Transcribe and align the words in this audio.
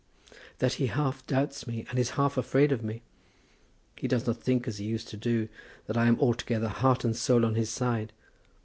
"That 0.57 0.73
he 0.81 0.87
half 0.87 1.27
doubts 1.27 1.67
me, 1.67 1.85
and 1.91 1.99
is 1.99 2.09
half 2.17 2.35
afraid 2.35 2.71
of 2.71 2.83
me. 2.83 3.03
He 3.95 4.07
does 4.07 4.25
not 4.25 4.41
think 4.41 4.67
as 4.67 4.79
he 4.79 4.85
used 4.85 5.07
to 5.09 5.15
do, 5.15 5.47
that 5.85 5.95
I 5.95 6.07
am 6.07 6.19
altogether, 6.19 6.69
heart 6.69 7.03
and 7.05 7.15
soul, 7.15 7.45
on 7.45 7.53
his 7.53 7.69
side. 7.69 8.11